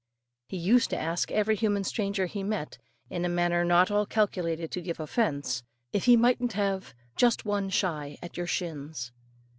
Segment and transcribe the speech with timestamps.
[0.49, 2.79] He used to ask every human stranger he met,
[3.11, 5.61] in a manner not at all calculated to give offence,
[5.93, 9.11] if he mightn't have "just one shy at your shins."